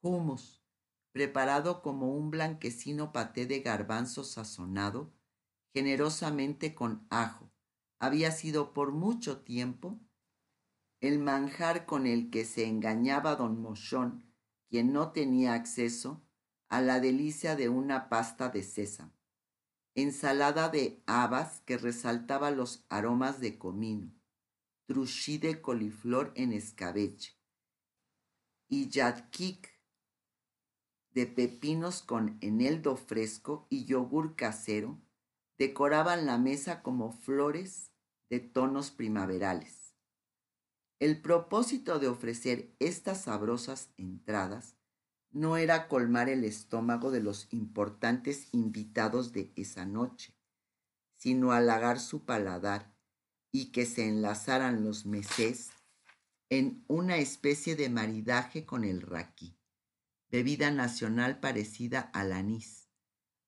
Humus, 0.00 0.64
preparado 1.10 1.82
como 1.82 2.14
un 2.14 2.30
blanquecino 2.30 3.10
paté 3.12 3.46
de 3.46 3.58
garbanzo 3.58 4.22
sazonado, 4.22 5.12
generosamente 5.72 6.76
con 6.76 7.08
ajo. 7.10 7.50
Había 7.98 8.30
sido 8.30 8.72
por 8.72 8.92
mucho 8.92 9.42
tiempo 9.42 9.98
el 11.00 11.18
manjar 11.18 11.86
con 11.86 12.06
el 12.06 12.30
que 12.30 12.44
se 12.44 12.66
engañaba 12.66 13.36
don 13.36 13.60
Mochón, 13.60 14.24
quien 14.68 14.92
no 14.92 15.12
tenía 15.12 15.54
acceso 15.54 16.22
a 16.68 16.80
la 16.80 17.00
delicia 17.00 17.56
de 17.56 17.68
una 17.68 18.08
pasta 18.08 18.48
de 18.48 18.62
sésamo, 18.62 19.12
ensalada 19.94 20.68
de 20.68 21.02
habas 21.06 21.60
que 21.60 21.76
resaltaba 21.76 22.50
los 22.50 22.84
aromas 22.88 23.40
de 23.40 23.58
comino, 23.58 24.12
truchí 24.86 25.38
de 25.38 25.60
coliflor 25.60 26.32
en 26.34 26.52
escabeche 26.52 27.38
y 28.68 28.88
yadkik 28.88 29.70
de 31.12 31.26
pepinos 31.26 32.02
con 32.02 32.38
eneldo 32.40 32.96
fresco 32.96 33.66
y 33.70 33.84
yogur 33.84 34.34
casero 34.34 35.00
decoraban 35.58 36.26
la 36.26 36.38
mesa 36.38 36.82
como 36.82 37.12
flores 37.12 37.92
de 38.30 38.40
tonos 38.40 38.90
primaverales. 38.90 39.83
El 41.00 41.20
propósito 41.20 41.98
de 41.98 42.08
ofrecer 42.08 42.74
estas 42.78 43.22
sabrosas 43.22 43.90
entradas 43.96 44.76
no 45.32 45.56
era 45.56 45.88
colmar 45.88 46.28
el 46.28 46.44
estómago 46.44 47.10
de 47.10 47.20
los 47.20 47.48
importantes 47.52 48.48
invitados 48.52 49.32
de 49.32 49.52
esa 49.56 49.84
noche, 49.84 50.36
sino 51.16 51.52
halagar 51.52 51.98
su 51.98 52.24
paladar 52.24 52.94
y 53.50 53.72
que 53.72 53.86
se 53.86 54.08
enlazaran 54.08 54.84
los 54.84 55.06
mesés 55.06 55.70
en 56.50 56.84
una 56.86 57.16
especie 57.16 57.74
de 57.74 57.88
maridaje 57.88 58.64
con 58.64 58.84
el 58.84 59.00
raquí, 59.02 59.58
bebida 60.30 60.70
nacional 60.70 61.40
parecida 61.40 62.00
al 62.00 62.32
anís. 62.32 62.88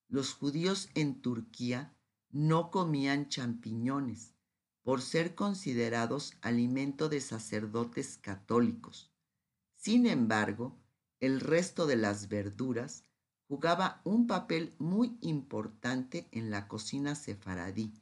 Los 0.09 0.35
judíos 0.35 0.88
en 0.95 1.21
Turquía 1.23 1.97
no 2.31 2.71
comían 2.71 3.29
champiñones 3.29 4.36
por 4.87 5.02
ser 5.02 5.35
considerados 5.35 6.35
alimento 6.43 7.09
de 7.09 7.21
sacerdotes 7.21 8.19
católicos. 8.19 9.12
Sin 9.75 10.07
embargo, 10.07 10.78
el 11.19 11.40
resto 11.40 11.88
de 11.88 11.97
las 11.97 12.28
verduras 12.28 13.02
jugaba 13.49 14.00
un 14.05 14.28
papel 14.28 14.76
muy 14.78 15.19
importante 15.23 16.28
en 16.31 16.52
la 16.52 16.69
cocina 16.69 17.16
sefaradí 17.16 18.00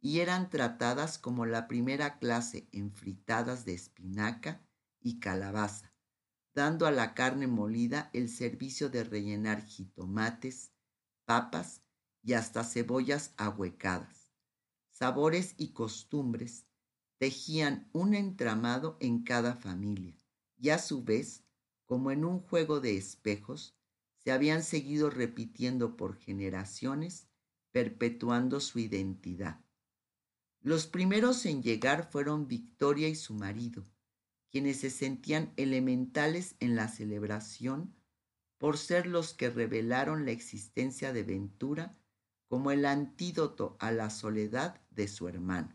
y 0.00 0.20
eran 0.20 0.48
tratadas 0.48 1.18
como 1.18 1.44
la 1.44 1.68
primera 1.68 2.18
clase 2.18 2.66
en 2.72 2.92
fritadas 2.92 3.66
de 3.66 3.74
espinaca 3.74 4.66
y 5.02 5.20
calabaza, 5.20 5.92
dando 6.54 6.86
a 6.86 6.92
la 6.92 7.12
carne 7.12 7.46
molida 7.46 8.08
el 8.14 8.30
servicio 8.30 8.88
de 8.88 9.04
rellenar 9.04 9.66
jitomates, 9.66 10.72
papas 11.26 11.82
y 12.22 12.32
hasta 12.32 12.64
cebollas 12.64 13.34
ahuecadas. 13.36 14.21
Sabores 15.02 15.56
y 15.58 15.72
costumbres 15.72 16.64
tejían 17.18 17.90
un 17.92 18.14
entramado 18.14 18.98
en 19.00 19.24
cada 19.24 19.56
familia 19.56 20.16
y 20.60 20.68
a 20.68 20.78
su 20.78 21.02
vez, 21.02 21.42
como 21.86 22.12
en 22.12 22.24
un 22.24 22.38
juego 22.38 22.78
de 22.78 22.96
espejos, 22.96 23.74
se 24.18 24.30
habían 24.30 24.62
seguido 24.62 25.10
repitiendo 25.10 25.96
por 25.96 26.14
generaciones, 26.14 27.26
perpetuando 27.72 28.60
su 28.60 28.78
identidad. 28.78 29.60
Los 30.60 30.86
primeros 30.86 31.46
en 31.46 31.64
llegar 31.64 32.08
fueron 32.08 32.46
Victoria 32.46 33.08
y 33.08 33.16
su 33.16 33.34
marido, 33.34 33.84
quienes 34.52 34.78
se 34.78 34.90
sentían 34.90 35.52
elementales 35.56 36.54
en 36.60 36.76
la 36.76 36.86
celebración 36.86 37.92
por 38.56 38.78
ser 38.78 39.08
los 39.08 39.34
que 39.34 39.50
revelaron 39.50 40.26
la 40.26 40.30
existencia 40.30 41.12
de 41.12 41.24
Ventura 41.24 41.98
como 42.52 42.70
el 42.70 42.84
antídoto 42.84 43.78
a 43.80 43.92
la 43.92 44.10
soledad 44.10 44.78
de 44.90 45.08
su 45.08 45.26
hermano. 45.26 45.74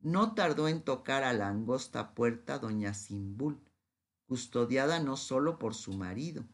No 0.00 0.34
tardó 0.34 0.66
en 0.66 0.82
tocar 0.82 1.22
a 1.22 1.32
la 1.32 1.46
angosta 1.46 2.12
puerta 2.12 2.58
doña 2.58 2.92
Simbul, 2.92 3.62
custodiada 4.26 4.98
no 4.98 5.16
solo 5.16 5.60
por 5.60 5.76
su 5.76 5.92
marido, 5.92 6.44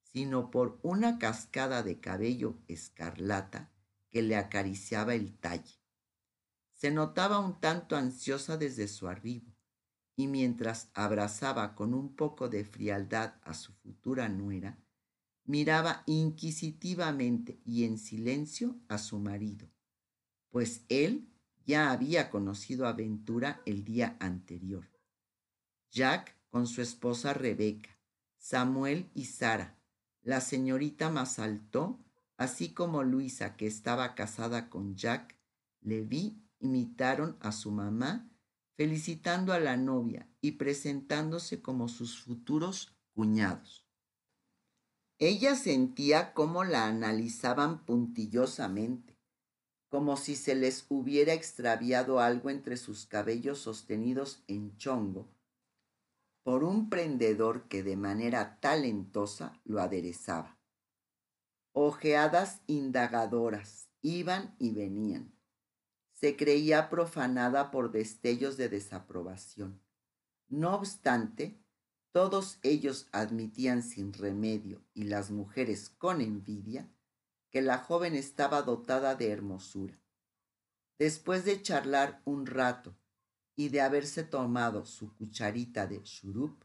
sino 0.00 0.50
por 0.50 0.78
una 0.82 1.18
cascada 1.18 1.82
de 1.82 2.00
cabello 2.00 2.56
escarlata 2.66 3.70
que 4.08 4.22
le 4.22 4.36
acariciaba 4.36 5.14
el 5.14 5.36
talle. 5.36 5.78
Se 6.72 6.90
notaba 6.90 7.40
un 7.40 7.60
tanto 7.60 7.94
ansiosa 7.94 8.56
desde 8.56 8.88
su 8.88 9.06
arribo, 9.06 9.52
y 10.16 10.28
mientras 10.28 10.90
abrazaba 10.94 11.74
con 11.74 11.92
un 11.92 12.16
poco 12.16 12.48
de 12.48 12.64
frialdad 12.64 13.34
a 13.42 13.52
su 13.52 13.74
futura 13.74 14.30
nuera, 14.30 14.78
miraba 15.44 16.02
inquisitivamente 16.06 17.60
y 17.64 17.84
en 17.84 17.98
silencio 17.98 18.76
a 18.88 18.98
su 18.98 19.18
marido, 19.18 19.68
pues 20.50 20.84
él 20.88 21.28
ya 21.64 21.90
había 21.90 22.30
conocido 22.30 22.86
a 22.86 22.92
Ventura 22.92 23.62
el 23.66 23.84
día 23.84 24.16
anterior. 24.20 24.90
Jack 25.90 26.36
con 26.50 26.66
su 26.66 26.82
esposa 26.82 27.34
Rebeca, 27.34 27.90
Samuel 28.38 29.10
y 29.14 29.26
Sara, 29.26 29.78
la 30.22 30.40
señorita 30.40 31.10
Masaltó, 31.10 31.98
así 32.36 32.72
como 32.72 33.02
Luisa, 33.02 33.56
que 33.56 33.66
estaba 33.66 34.14
casada 34.14 34.68
con 34.68 34.96
Jack, 34.96 35.36
vi 35.80 36.38
imitaron 36.60 37.36
a 37.40 37.52
su 37.52 37.70
mamá, 37.70 38.30
felicitando 38.76 39.52
a 39.52 39.60
la 39.60 39.76
novia 39.76 40.28
y 40.40 40.52
presentándose 40.52 41.60
como 41.60 41.88
sus 41.88 42.18
futuros 42.20 42.96
cuñados. 43.12 43.86
Ella 45.24 45.54
sentía 45.54 46.34
cómo 46.34 46.64
la 46.64 46.88
analizaban 46.88 47.84
puntillosamente, 47.84 49.16
como 49.88 50.16
si 50.16 50.34
se 50.34 50.56
les 50.56 50.84
hubiera 50.88 51.32
extraviado 51.32 52.18
algo 52.18 52.50
entre 52.50 52.76
sus 52.76 53.06
cabellos 53.06 53.60
sostenidos 53.60 54.42
en 54.48 54.76
chongo 54.78 55.28
por 56.42 56.64
un 56.64 56.90
prendedor 56.90 57.68
que 57.68 57.84
de 57.84 57.96
manera 57.96 58.58
talentosa 58.58 59.60
lo 59.62 59.80
aderezaba. 59.80 60.58
Ojeadas 61.70 62.60
indagadoras 62.66 63.88
iban 64.00 64.56
y 64.58 64.72
venían. 64.72 65.38
Se 66.10 66.36
creía 66.36 66.90
profanada 66.90 67.70
por 67.70 67.92
destellos 67.92 68.56
de 68.56 68.68
desaprobación. 68.68 69.80
No 70.48 70.74
obstante, 70.74 71.61
todos 72.12 72.58
ellos 72.62 73.08
admitían 73.10 73.82
sin 73.82 74.12
remedio 74.12 74.84
y 74.92 75.04
las 75.04 75.30
mujeres 75.30 75.90
con 75.98 76.20
envidia 76.20 76.88
que 77.50 77.62
la 77.62 77.78
joven 77.78 78.14
estaba 78.14 78.62
dotada 78.62 79.14
de 79.14 79.30
hermosura. 79.30 79.98
Después 80.98 81.44
de 81.44 81.60
charlar 81.62 82.20
un 82.24 82.46
rato 82.46 82.94
y 83.56 83.70
de 83.70 83.80
haberse 83.80 84.22
tomado 84.22 84.84
su 84.84 85.14
cucharita 85.14 85.86
de 85.86 86.02
churup, 86.02 86.62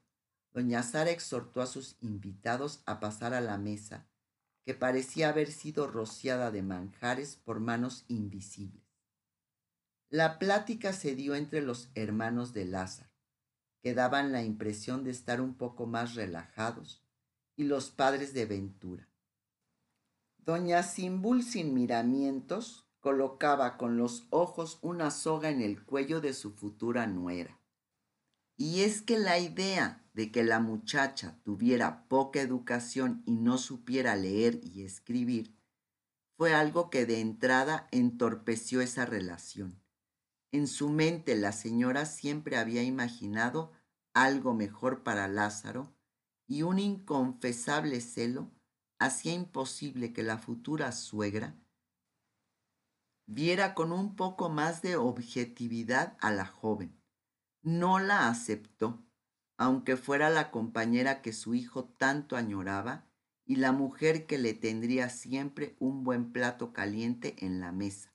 doña 0.52 0.84
Sara 0.84 1.12
exhortó 1.12 1.62
a 1.62 1.68
sus 1.68 1.98
invitados 2.02 2.82
a 2.86 3.00
pasar 3.00 3.34
a 3.34 3.42
la 3.42 3.58
mesa, 3.58 4.08
que 4.64 4.74
parecía 4.74 5.30
haber 5.30 5.52
sido 5.52 5.88
rociada 5.88 6.52
de 6.52 6.62
manjares 6.62 7.38
por 7.38 7.60
manos 7.60 8.04
invisibles. 8.10 8.84
La 10.10 10.40
plática 10.40 10.94
se 10.94 11.16
dio 11.16 11.36
entre 11.36 11.62
los 11.62 11.90
hermanos 11.96 12.54
de 12.54 12.66
Lázaro, 12.66 13.17
que 13.88 13.94
daban 13.94 14.34
la 14.34 14.44
impresión 14.44 15.06
de 15.06 15.12
estar 15.12 15.40
un 15.40 15.54
poco 15.54 15.86
más 15.86 16.16
relajados, 16.16 17.02
y 17.56 17.64
los 17.64 17.90
padres 17.90 18.34
de 18.34 18.46
Ventura. 18.46 19.08
Doña 20.40 20.84
Simbul 20.84 21.42
sin 21.42 21.74
miramientos 21.74 22.86
colocaba 23.00 23.78
con 23.78 23.96
los 23.96 24.28
ojos 24.30 24.78
una 24.82 25.10
soga 25.10 25.52
en 25.52 25.62
el 25.62 25.86
cuello 25.86 26.20
de 26.20 26.34
su 26.34 26.52
futura 26.52 27.08
nuera. 27.08 27.62
Y 28.58 28.82
es 28.82 29.02
que 29.02 29.18
la 29.18 29.40
idea 29.40 30.06
de 30.12 30.34
que 30.34 30.44
la 30.44 30.60
muchacha 30.60 31.40
tuviera 31.46 32.10
poca 32.10 32.42
educación 32.42 33.24
y 33.26 33.38
no 33.38 33.58
supiera 33.58 34.18
leer 34.18 34.60
y 34.62 34.84
escribir 34.84 35.56
fue 36.36 36.54
algo 36.54 36.90
que 36.90 37.06
de 37.06 37.22
entrada 37.22 37.88
entorpeció 37.92 38.82
esa 38.82 39.06
relación. 39.06 39.82
En 40.52 40.68
su 40.68 40.90
mente 40.90 41.36
la 41.36 41.52
señora 41.52 42.06
siempre 42.06 42.58
había 42.58 42.82
imaginado 42.82 43.72
algo 44.24 44.56
mejor 44.56 45.04
para 45.04 45.28
Lázaro 45.28 45.94
y 46.48 46.64
un 46.64 46.80
inconfesable 46.80 48.02
celo 48.02 48.52
hacía 48.98 49.34
imposible 49.34 50.12
que 50.12 50.24
la 50.24 50.40
futura 50.40 50.92
suegra 50.92 51.56
viera 53.28 53.76
con 53.76 53.92
un 53.92 54.16
poco 54.16 54.50
más 54.50 54.82
de 54.82 54.96
objetividad 54.96 56.18
a 56.20 56.32
la 56.32 56.46
joven. 56.46 57.00
No 57.62 58.00
la 58.00 58.30
aceptó, 58.30 59.06
aunque 59.58 59.98
fuera 59.98 60.30
la 60.30 60.50
compañera 60.50 61.22
que 61.22 61.34
su 61.34 61.54
hijo 61.54 61.86
tanto 61.86 62.38
añoraba 62.38 63.06
y 63.46 63.58
la 63.58 63.72
mujer 63.72 64.26
que 64.26 64.40
le 64.40 64.54
tendría 64.54 65.10
siempre 65.10 65.76
un 65.80 66.04
buen 66.04 66.32
plato 66.32 66.74
caliente 66.74 67.36
en 67.46 67.60
la 67.60 67.72
mesa, 67.72 68.14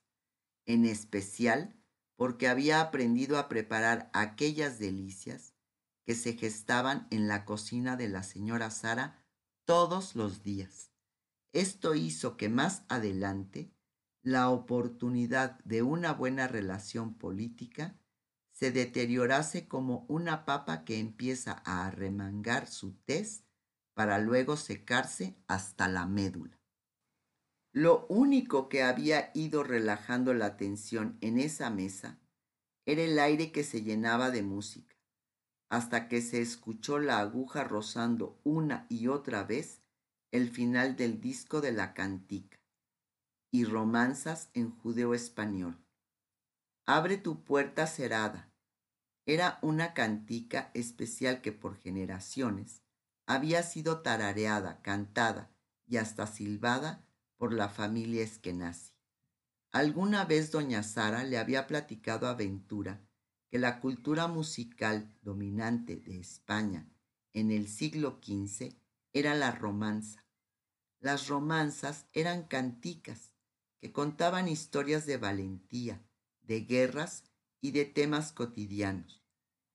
en 0.65 0.85
especial 0.85 1.75
porque 2.17 2.47
había 2.47 2.81
aprendido 2.81 3.37
a 3.37 3.47
preparar 3.47 4.09
aquellas 4.13 4.79
delicias 4.79 5.52
que 6.05 6.15
se 6.15 6.33
gestaban 6.33 7.07
en 7.11 7.27
la 7.27 7.45
cocina 7.45 7.95
de 7.95 8.09
la 8.09 8.23
señora 8.23 8.69
Sara 8.69 9.23
todos 9.65 10.15
los 10.15 10.43
días. 10.43 10.91
Esto 11.53 11.95
hizo 11.95 12.35
que 12.35 12.49
más 12.49 12.83
adelante 12.89 13.71
la 14.21 14.49
oportunidad 14.49 15.59
de 15.65 15.81
una 15.81 16.13
buena 16.13 16.47
relación 16.47 17.13
política 17.13 17.99
se 18.51 18.71
deteriorase 18.71 19.67
como 19.67 20.05
una 20.07 20.45
papa 20.45 20.85
que 20.85 20.99
empieza 20.99 21.61
a 21.65 21.85
arremangar 21.85 22.67
su 22.67 22.93
tez 22.93 23.43
para 23.93 24.19
luego 24.19 24.57
secarse 24.57 25.35
hasta 25.47 25.87
la 25.87 26.05
médula. 26.05 26.59
Lo 27.71 28.05
único 28.07 28.69
que 28.69 28.83
había 28.83 29.31
ido 29.33 29.63
relajando 29.63 30.33
la 30.33 30.57
tensión 30.57 31.17
en 31.21 31.39
esa 31.39 31.69
mesa 31.69 32.19
era 32.85 33.01
el 33.01 33.17
aire 33.19 33.51
que 33.51 33.63
se 33.63 33.81
llenaba 33.81 34.29
de 34.29 34.43
música, 34.43 34.92
hasta 35.73 36.07
que 36.07 36.21
se 36.21 36.39
escuchó 36.39 36.99
la 36.99 37.17
aguja 37.17 37.63
rozando 37.63 38.39
una 38.43 38.85
y 38.89 39.07
otra 39.07 39.43
vez 39.43 39.81
el 40.31 40.51
final 40.51 40.95
del 40.95 41.19
disco 41.19 41.61
de 41.61 41.71
la 41.71 41.95
cantica 41.95 42.59
y 43.49 43.65
romanzas 43.65 44.51
en 44.53 44.69
judeo 44.69 45.15
español. 45.15 45.83
Abre 46.85 47.17
tu 47.17 47.43
puerta 47.43 47.87
cerrada. 47.87 48.53
Era 49.25 49.57
una 49.63 49.95
cantica 49.95 50.69
especial 50.75 51.41
que 51.41 51.51
por 51.51 51.75
generaciones 51.75 52.83
había 53.25 53.63
sido 53.63 54.03
tarareada, 54.03 54.79
cantada 54.83 55.49
y 55.87 55.97
hasta 55.97 56.27
silbada 56.27 57.03
por 57.37 57.51
la 57.51 57.67
familia 57.67 58.21
Eskenazi. 58.21 58.93
Alguna 59.71 60.25
vez 60.25 60.51
doña 60.51 60.83
Sara 60.83 61.23
le 61.23 61.39
había 61.39 61.65
platicado 61.65 62.27
a 62.27 62.35
Ventura 62.35 63.01
que 63.53 63.59
la 63.59 63.79
cultura 63.81 64.25
musical 64.27 65.13
dominante 65.21 65.97
de 65.97 66.19
España 66.19 66.89
en 67.33 67.51
el 67.51 67.67
siglo 67.67 68.19
XV 68.19 68.75
era 69.13 69.35
la 69.35 69.51
romanza. 69.51 70.25
Las 70.99 71.27
romanzas 71.27 72.07
eran 72.13 72.47
canticas 72.47 73.35
que 73.79 73.91
contaban 73.91 74.47
historias 74.47 75.05
de 75.05 75.17
valentía, 75.17 76.03
de 76.41 76.61
guerras 76.61 77.25
y 77.61 77.69
de 77.69 77.85
temas 77.85 78.31
cotidianos. 78.31 79.21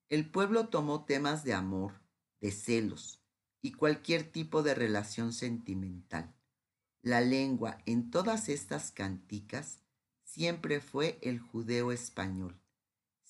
El 0.09 0.29
pueblo 0.29 0.71
tomó 0.71 1.05
temas 1.05 1.45
de 1.45 1.55
amor, 1.55 2.03
de 2.41 2.51
celos 2.51 3.23
y 3.63 3.75
cualquier 3.75 4.25
tipo 4.25 4.65
de 4.65 4.75
relación 4.75 5.33
sentimental. 5.33 6.35
La 7.01 7.21
lengua 7.21 7.79
en 7.87 8.11
todas 8.11 8.49
estas 8.49 8.91
canticas 8.91 9.85
siempre 10.25 10.81
fue 10.81 11.21
el 11.23 11.39
judeo 11.39 11.93
español. 11.93 12.61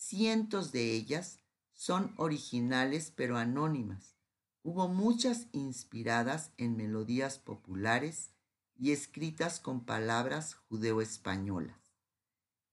Cientos 0.00 0.70
de 0.70 0.92
ellas 0.92 1.40
son 1.72 2.14
originales 2.18 3.12
pero 3.14 3.36
anónimas. 3.36 4.14
Hubo 4.62 4.86
muchas 4.86 5.48
inspiradas 5.50 6.52
en 6.56 6.76
melodías 6.76 7.40
populares 7.40 8.30
y 8.76 8.92
escritas 8.92 9.58
con 9.58 9.84
palabras 9.84 10.54
judeo-españolas. 10.54 11.76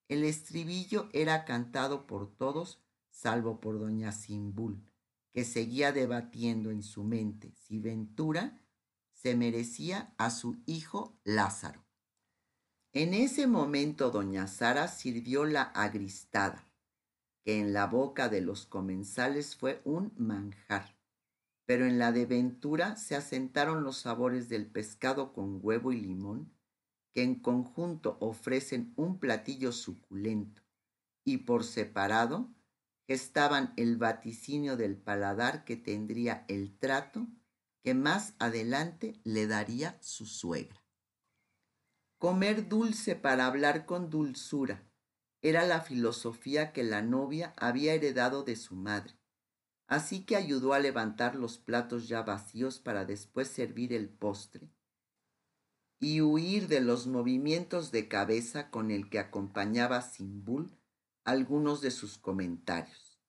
El 0.07 0.23
estribillo 0.23 1.09
era 1.13 1.45
cantado 1.45 2.05
por 2.05 2.31
todos, 2.37 2.79
salvo 3.09 3.59
por 3.59 3.79
doña 3.79 4.11
Simbul, 4.11 4.85
que 5.33 5.45
seguía 5.45 5.91
debatiendo 5.91 6.69
en 6.69 6.83
su 6.83 7.03
mente 7.03 7.51
si 7.55 7.79
Ventura 7.79 8.61
se 9.13 9.35
merecía 9.35 10.13
a 10.19 10.29
su 10.29 10.61
hijo 10.67 11.19
Lázaro. 11.23 11.83
En 12.93 13.15
ese 13.15 13.47
momento 13.47 14.11
doña 14.11 14.45
Sara 14.45 14.87
sirvió 14.87 15.43
la 15.45 15.63
agristada, 15.63 16.71
que 17.45 17.59
en 17.59 17.73
la 17.73 17.85
boca 17.85 18.27
de 18.27 18.41
los 18.41 18.65
comensales 18.65 19.55
fue 19.55 19.79
un 19.85 20.11
manjar, 20.17 20.97
pero 21.65 21.85
en 21.85 21.99
la 21.99 22.11
de 22.11 22.25
Ventura 22.25 22.95
se 22.95 23.15
asentaron 23.15 23.83
los 23.83 23.97
sabores 23.97 24.49
del 24.49 24.65
pescado 24.65 25.31
con 25.31 25.59
huevo 25.61 25.91
y 25.91 26.01
limón, 26.01 26.51
que 27.13 27.21
en 27.21 27.35
conjunto 27.35 28.17
ofrecen 28.19 28.93
un 28.95 29.19
platillo 29.19 29.71
suculento, 29.71 30.63
y 31.23 31.37
por 31.37 31.63
separado 31.63 32.49
gestaban 33.07 33.73
el 33.77 33.97
vaticinio 33.97 34.75
del 34.75 34.97
paladar 34.97 35.65
que 35.65 35.77
tendría 35.77 36.45
el 36.47 36.75
trato 36.79 37.27
que 37.83 37.93
más 37.93 38.33
adelante 38.39 39.21
le 39.23 39.45
daría 39.45 39.99
su 40.01 40.25
suegra. 40.25 40.83
Comer 42.17 42.67
dulce 42.67 43.15
para 43.15 43.45
hablar 43.45 43.85
con 43.85 44.09
dulzura 44.09 44.83
era 45.45 45.63
la 45.63 45.79
filosofía 45.79 46.73
que 46.73 46.83
la 46.83 47.03
novia 47.03 47.53
había 47.55 47.93
heredado 47.93 48.41
de 48.41 48.55
su 48.55 48.75
madre, 48.75 49.13
así 49.85 50.25
que 50.25 50.35
ayudó 50.35 50.73
a 50.73 50.79
levantar 50.79 51.35
los 51.35 51.59
platos 51.59 52.07
ya 52.07 52.23
vacíos 52.23 52.79
para 52.79 53.05
después 53.05 53.47
servir 53.47 53.93
el 53.93 54.09
postre 54.09 54.71
y 55.99 56.21
huir 56.21 56.67
de 56.67 56.81
los 56.81 57.05
movimientos 57.05 57.91
de 57.91 58.07
cabeza 58.07 58.71
con 58.71 58.89
el 58.89 59.07
que 59.07 59.19
acompañaba 59.19 60.01
Simbul 60.01 60.71
algunos 61.23 61.79
de 61.79 61.91
sus 61.91 62.17
comentarios. 62.17 63.19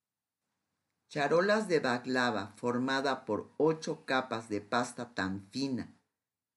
Charolas 1.10 1.68
de 1.68 1.80
baglava 1.80 2.54
formada 2.56 3.26
por 3.26 3.52
ocho 3.58 4.06
capas 4.06 4.48
de 4.48 4.62
pasta 4.62 5.12
tan 5.12 5.50
fina 5.50 5.94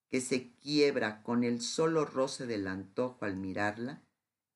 que 0.09 0.21
se 0.21 0.55
quiebra 0.55 1.21
con 1.21 1.43
el 1.43 1.61
solo 1.61 2.05
roce 2.05 2.47
del 2.47 2.65
antojo 2.67 3.25
al 3.25 3.35
mirarla, 3.35 4.05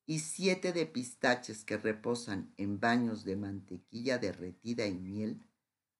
y 0.06 0.18
siete 0.18 0.72
de 0.72 0.86
pistaches 0.86 1.64
que 1.64 1.78
reposan 1.78 2.52
en 2.56 2.78
baños 2.80 3.24
de 3.24 3.36
mantequilla 3.36 4.18
derretida 4.18 4.86
y 4.86 4.94
miel, 4.94 5.44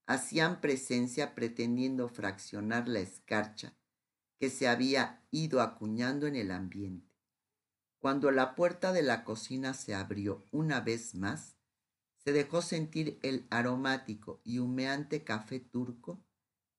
hacían 0.07 0.61
presencia 0.61 1.35
pretendiendo 1.35 2.09
fraccionar 2.09 2.89
la 2.89 3.01
escarcha 3.01 3.75
que 4.39 4.51
se 4.51 4.69
había 4.69 5.27
ido 5.31 5.61
acuñando 5.63 6.27
en 6.27 6.37
el 6.37 6.51
ambiente. 6.51 7.15
Cuando 7.99 8.31
la 8.31 8.55
puerta 8.55 8.93
de 8.93 9.03
la 9.03 9.25
cocina 9.25 9.73
se 9.73 9.95
abrió 9.95 10.47
una 10.51 10.81
vez 10.81 11.15
más, 11.15 11.57
se 12.17 12.33
dejó 12.33 12.61
sentir 12.61 13.19
el 13.23 13.47
aromático 13.51 14.43
y 14.45 14.59
humeante 14.59 15.25
café 15.25 15.61
turco 15.61 16.23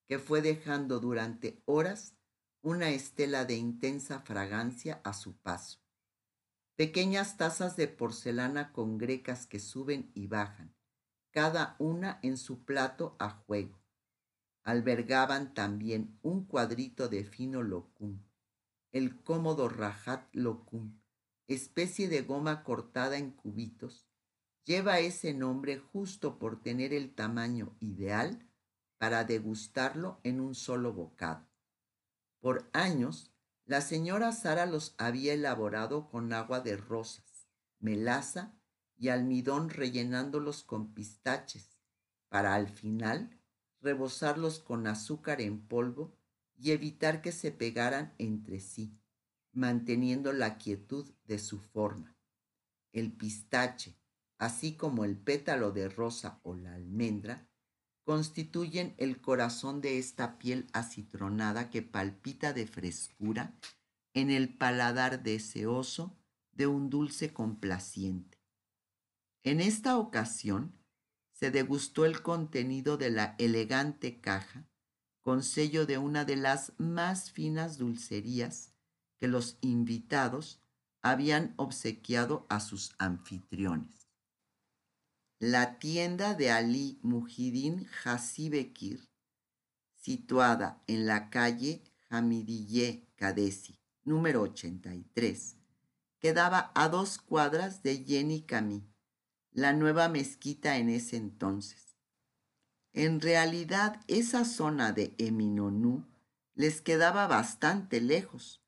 que 0.07 0.19
fue 0.19 0.41
dejando 0.41 0.99
durante 0.99 1.63
horas 1.65 2.15
una 2.61 2.89
estela 2.89 3.45
de 3.45 3.55
intensa 3.55 4.19
fragancia 4.21 5.01
a 5.03 5.13
su 5.13 5.37
paso. 5.37 5.84
Pequeñas 6.75 7.37
tazas 7.37 7.77
de 7.77 7.87
porcelana 7.87 8.73
con 8.73 8.97
grecas 8.97 9.47
que 9.47 9.59
suben 9.59 10.11
y 10.13 10.27
bajan, 10.27 10.75
cada 11.31 11.77
una 11.79 12.19
en 12.21 12.37
su 12.37 12.65
plato 12.65 13.15
a 13.17 13.29
juego. 13.29 13.81
Albergaban 14.63 15.53
también 15.53 16.19
un 16.21 16.45
cuadrito 16.45 17.07
de 17.07 17.23
fino 17.23 17.63
locum, 17.63 18.19
el 18.91 19.21
cómodo 19.23 19.69
rajat 19.69 20.27
locum, 20.33 20.99
especie 21.47 22.09
de 22.09 22.23
goma 22.23 22.63
cortada 22.63 23.17
en 23.17 23.31
cubitos, 23.31 24.05
lleva 24.65 24.99
ese 24.99 25.33
nombre 25.33 25.77
justo 25.77 26.39
por 26.39 26.61
tener 26.61 26.93
el 26.93 27.13
tamaño 27.15 27.77
ideal 27.79 28.49
para 28.97 29.23
degustarlo 29.23 30.19
en 30.23 30.41
un 30.41 30.55
solo 30.55 30.91
bocado. 30.91 31.47
Por 32.41 32.69
años, 32.73 33.34
la 33.65 33.81
señora 33.81 34.31
Sara 34.31 34.65
los 34.65 34.95
había 34.97 35.33
elaborado 35.33 36.07
con 36.09 36.31
agua 36.33 36.59
de 36.59 36.77
rosas, 36.77 37.47
melaza 37.79 38.53
y 38.97 39.09
almidón 39.09 39.69
rellenándolos 39.69 40.63
con 40.63 40.93
pistaches, 40.93 41.77
para 42.29 42.55
al 42.55 42.69
final 42.69 43.39
rebosarlos 43.81 44.59
con 44.59 44.87
azúcar 44.87 45.41
en 45.41 45.67
polvo 45.67 46.17
y 46.57 46.71
evitar 46.71 47.21
que 47.21 47.31
se 47.31 47.51
pegaran 47.51 48.13
entre 48.17 48.59
sí 48.59 48.97
manteniendo 49.55 50.33
la 50.33 50.57
quietud 50.57 51.09
de 51.23 51.39
su 51.39 51.59
forma. 51.59 52.15
El 52.91 53.13
pistache, 53.13 53.97
así 54.37 54.75
como 54.75 55.05
el 55.05 55.17
pétalo 55.17 55.71
de 55.71 55.87
rosa 55.87 56.41
o 56.43 56.55
la 56.55 56.75
almendra, 56.75 57.47
constituyen 58.05 58.93
el 58.97 59.19
corazón 59.19 59.81
de 59.81 59.97
esta 59.97 60.37
piel 60.37 60.67
acitronada 60.73 61.69
que 61.69 61.81
palpita 61.81 62.53
de 62.53 62.67
frescura 62.67 63.53
en 64.13 64.29
el 64.29 64.55
paladar 64.55 65.23
deseoso 65.23 66.15
de 66.53 66.67
un 66.67 66.89
dulce 66.89 67.33
complaciente. 67.33 68.39
En 69.43 69.59
esta 69.59 69.97
ocasión 69.97 70.73
se 71.33 71.51
degustó 71.51 72.05
el 72.05 72.21
contenido 72.21 72.95
de 72.95 73.09
la 73.09 73.35
elegante 73.39 74.21
caja 74.21 74.65
con 75.19 75.43
sello 75.43 75.87
de 75.87 75.97
una 75.97 76.23
de 76.23 76.35
las 76.35 76.73
más 76.77 77.31
finas 77.31 77.79
dulcerías 77.79 78.73
que 79.19 79.27
los 79.27 79.57
invitados 79.61 80.61
habían 81.01 81.55
obsequiado 81.57 82.45
a 82.49 82.59
sus 82.59 82.93
anfitriones. 82.99 84.04
La 85.39 85.79
tienda 85.79 86.33
de 86.33 86.49
Ali 86.49 86.97
Mujidin 87.01 87.89
Hasibekir, 88.05 89.09
situada 89.97 90.81
en 90.87 91.05
la 91.05 91.29
calle 91.29 91.83
Hamidiyeh 92.09 93.09
Kadesi, 93.17 93.77
número 94.05 94.43
83, 94.43 95.57
quedaba 96.19 96.71
a 96.73 96.87
dos 96.87 97.17
cuadras 97.17 97.83
de 97.83 98.05
Yeni 98.05 98.43
Kami, 98.43 98.87
la 99.51 99.73
nueva 99.73 100.07
mezquita 100.07 100.77
en 100.77 100.87
ese 100.87 101.17
entonces. 101.17 101.97
En 102.93 103.19
realidad, 103.19 103.99
esa 104.07 104.45
zona 104.45 104.93
de 104.93 105.15
Eminonú 105.17 106.05
les 106.53 106.79
quedaba 106.79 107.27
bastante 107.27 107.99
lejos, 107.99 108.63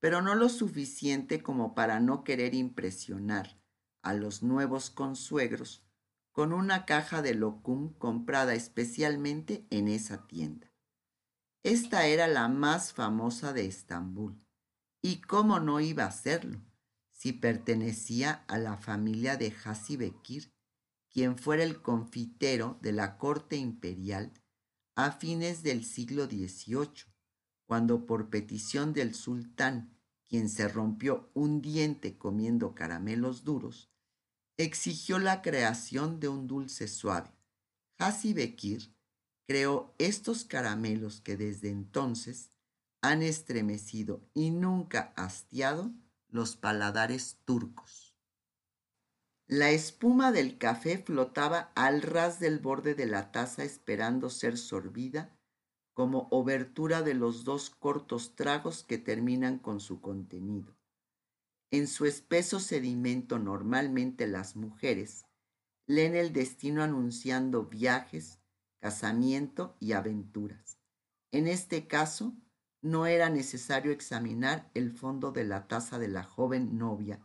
pero 0.00 0.20
no 0.20 0.34
lo 0.34 0.50
suficiente 0.50 1.42
como 1.42 1.74
para 1.74 1.98
no 1.98 2.24
querer 2.24 2.54
impresionar 2.54 3.58
a 4.02 4.12
los 4.12 4.42
nuevos 4.42 4.90
consuegros 4.90 5.82
con 6.40 6.54
una 6.54 6.86
caja 6.86 7.20
de 7.20 7.34
locum 7.34 7.92
comprada 7.98 8.54
especialmente 8.54 9.66
en 9.68 9.88
esa 9.88 10.26
tienda. 10.26 10.72
Esta 11.62 12.06
era 12.06 12.28
la 12.28 12.48
más 12.48 12.94
famosa 12.94 13.52
de 13.52 13.66
Estambul. 13.66 14.42
¿Y 15.02 15.20
cómo 15.20 15.60
no 15.60 15.80
iba 15.80 16.06
a 16.06 16.10
serlo 16.10 16.62
si 17.10 17.34
pertenecía 17.34 18.46
a 18.48 18.56
la 18.56 18.78
familia 18.78 19.36
de 19.36 19.54
Hasi 19.62 19.98
Bekir, 19.98 20.54
quien 21.10 21.36
fuera 21.36 21.62
el 21.62 21.82
confitero 21.82 22.78
de 22.80 22.92
la 22.92 23.18
corte 23.18 23.56
imperial 23.56 24.32
a 24.96 25.12
fines 25.12 25.62
del 25.62 25.84
siglo 25.84 26.24
XVIII? 26.24 27.04
cuando 27.66 28.06
por 28.06 28.30
petición 28.30 28.94
del 28.94 29.14
sultán, 29.14 29.94
quien 30.26 30.48
se 30.48 30.68
rompió 30.68 31.30
un 31.34 31.60
diente 31.60 32.16
comiendo 32.16 32.74
caramelos 32.74 33.44
duros, 33.44 33.89
exigió 34.62 35.18
la 35.18 35.42
creación 35.42 36.20
de 36.20 36.28
un 36.28 36.46
dulce 36.46 36.88
suave. 36.88 37.30
Hasi 37.98 38.32
Bekir 38.34 38.94
creó 39.46 39.94
estos 39.98 40.44
caramelos 40.44 41.20
que 41.20 41.36
desde 41.36 41.70
entonces 41.70 42.50
han 43.02 43.22
estremecido 43.22 44.22
y 44.34 44.50
nunca 44.50 45.12
hastiado 45.16 45.92
los 46.28 46.56
paladares 46.56 47.38
turcos. 47.44 48.14
La 49.46 49.70
espuma 49.70 50.30
del 50.30 50.58
café 50.58 50.98
flotaba 50.98 51.72
al 51.74 52.02
ras 52.02 52.38
del 52.38 52.60
borde 52.60 52.94
de 52.94 53.06
la 53.06 53.32
taza 53.32 53.64
esperando 53.64 54.30
ser 54.30 54.56
sorbida 54.56 55.36
como 55.92 56.28
obertura 56.30 57.02
de 57.02 57.14
los 57.14 57.44
dos 57.44 57.68
cortos 57.70 58.36
tragos 58.36 58.84
que 58.84 58.98
terminan 58.98 59.58
con 59.58 59.80
su 59.80 60.00
contenido. 60.00 60.79
En 61.72 61.86
su 61.86 62.04
espeso 62.04 62.58
sedimento 62.58 63.38
normalmente 63.38 64.26
las 64.26 64.56
mujeres 64.56 65.24
leen 65.86 66.16
el 66.16 66.32
destino 66.32 66.82
anunciando 66.82 67.66
viajes, 67.66 68.40
casamiento 68.80 69.76
y 69.78 69.92
aventuras. 69.92 70.78
En 71.30 71.46
este 71.46 71.86
caso, 71.86 72.34
no 72.82 73.06
era 73.06 73.28
necesario 73.28 73.92
examinar 73.92 74.70
el 74.74 74.90
fondo 74.90 75.32
de 75.32 75.44
la 75.44 75.68
taza 75.68 75.98
de 75.98 76.08
la 76.08 76.24
joven 76.24 76.78
novia 76.78 77.20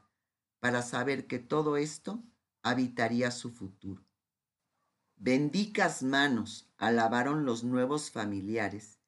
para 0.59 0.81
saber 0.81 1.27
que 1.27 1.39
todo 1.39 1.77
esto 1.77 2.23
habitaría 2.61 3.31
su 3.31 3.51
futuro. 3.51 4.05
Bendicas 5.15 6.03
manos, 6.03 6.69
alabaron 6.77 7.45
los 7.45 7.63
nuevos 7.63 8.11
familiares, 8.11 8.99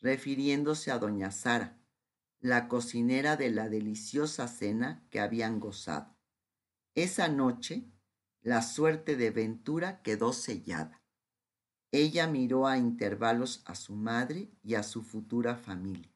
refiriéndose 0.00 0.90
a 0.90 0.98
doña 0.98 1.30
Sara, 1.30 1.78
la 2.44 2.68
cocinera 2.68 3.38
de 3.38 3.50
la 3.50 3.70
deliciosa 3.70 4.48
cena 4.48 5.02
que 5.08 5.18
habían 5.18 5.60
gozado. 5.60 6.14
Esa 6.94 7.28
noche, 7.28 7.90
la 8.42 8.60
suerte 8.60 9.16
de 9.16 9.30
Ventura 9.30 10.02
quedó 10.02 10.34
sellada. 10.34 11.02
Ella 11.90 12.26
miró 12.26 12.66
a 12.66 12.76
intervalos 12.76 13.62
a 13.64 13.74
su 13.74 13.96
madre 13.96 14.52
y 14.62 14.74
a 14.74 14.82
su 14.82 15.00
futura 15.00 15.56
familia. 15.56 16.12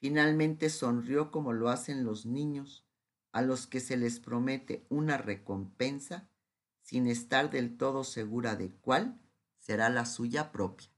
Finalmente 0.00 0.70
sonrió 0.70 1.30
como 1.30 1.52
lo 1.52 1.68
hacen 1.68 2.02
los 2.02 2.26
niños 2.26 2.84
a 3.30 3.40
los 3.40 3.68
que 3.68 3.78
se 3.78 3.96
les 3.96 4.18
promete 4.18 4.86
una 4.88 5.18
recompensa 5.18 6.28
sin 6.82 7.06
estar 7.06 7.48
del 7.48 7.76
todo 7.76 8.02
segura 8.02 8.56
de 8.56 8.72
cuál 8.72 9.20
será 9.56 9.88
la 9.88 10.04
suya 10.04 10.50
propia. 10.50 10.88